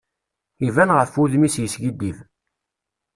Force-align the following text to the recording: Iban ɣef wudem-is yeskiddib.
Iban 0.67 0.93
ɣef 0.97 1.11
wudem-is 1.17 1.55
yeskiddib. 1.59 2.17